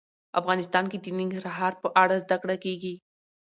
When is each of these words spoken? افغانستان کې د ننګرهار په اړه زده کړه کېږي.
افغانستان 0.39 0.85
کې 0.91 0.97
د 0.99 1.05
ننګرهار 1.17 1.73
په 1.81 1.87
اړه 2.01 2.15
زده 2.23 2.37
کړه 2.41 2.55
کېږي. 2.63 2.93